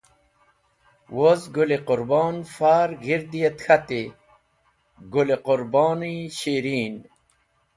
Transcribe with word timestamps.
Woz 1.15 1.41
Tosh 1.53 1.77
Khon 1.87 2.35
far 2.55 2.89
g̃hirdi 3.01 3.39
et 3.49 3.57
k̃hati: 3.65 4.03
Gũl-e 5.11 5.37
Qũrbon-e 5.45 6.13
Shirin! 6.37 6.93